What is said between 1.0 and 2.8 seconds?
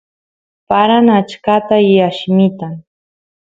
achkata y allimitan